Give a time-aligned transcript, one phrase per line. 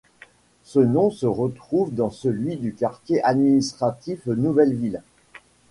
[0.63, 5.03] Ce nom se retrouve dans celui du quartier administratif Nouvelle Ville.